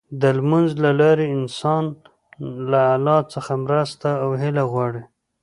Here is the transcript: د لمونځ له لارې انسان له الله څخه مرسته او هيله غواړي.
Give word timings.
د 0.21 0.23
لمونځ 0.37 0.69
له 0.83 0.91
لارې 1.01 1.25
انسان 1.37 1.83
له 2.71 2.81
الله 2.95 3.19
څخه 3.33 3.51
مرسته 3.65 4.09
او 4.23 4.29
هيله 4.41 4.63
غواړي. 4.71 5.03